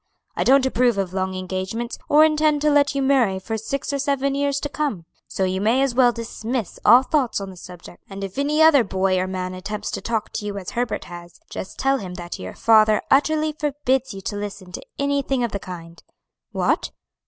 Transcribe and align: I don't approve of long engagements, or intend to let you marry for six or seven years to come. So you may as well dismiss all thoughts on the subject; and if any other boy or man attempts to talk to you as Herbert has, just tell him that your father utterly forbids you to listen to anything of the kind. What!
I 0.35 0.43
don't 0.43 0.65
approve 0.65 0.97
of 0.97 1.13
long 1.13 1.35
engagements, 1.35 1.99
or 2.09 2.25
intend 2.25 2.59
to 2.63 2.71
let 2.71 2.95
you 2.95 3.03
marry 3.03 3.37
for 3.37 3.55
six 3.55 3.93
or 3.93 3.99
seven 3.99 4.33
years 4.33 4.59
to 4.61 4.67
come. 4.67 5.05
So 5.27 5.43
you 5.43 5.61
may 5.61 5.83
as 5.83 5.93
well 5.93 6.11
dismiss 6.11 6.79
all 6.83 7.03
thoughts 7.03 7.39
on 7.39 7.51
the 7.51 7.55
subject; 7.55 8.03
and 8.09 8.23
if 8.23 8.39
any 8.39 8.63
other 8.63 8.83
boy 8.83 9.19
or 9.19 9.27
man 9.27 9.53
attempts 9.53 9.91
to 9.91 10.01
talk 10.01 10.31
to 10.33 10.45
you 10.47 10.57
as 10.57 10.71
Herbert 10.71 11.03
has, 11.05 11.39
just 11.51 11.77
tell 11.77 11.97
him 11.99 12.15
that 12.15 12.39
your 12.39 12.55
father 12.55 13.03
utterly 13.11 13.51
forbids 13.53 14.11
you 14.11 14.21
to 14.21 14.35
listen 14.35 14.71
to 14.71 14.81
anything 14.97 15.43
of 15.43 15.51
the 15.51 15.59
kind. 15.59 16.01
What! 16.51 16.89